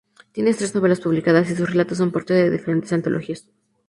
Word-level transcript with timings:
Tiene 0.31 0.55
tres 0.55 0.73
novelas 0.73 0.99
publicadas, 0.99 1.51
y 1.51 1.55
sus 1.55 1.69
relatos 1.69 1.99
son 1.99 2.11
parte 2.11 2.33
de 2.33 2.49
diferentes 2.49 2.91
antologías. 2.91 3.47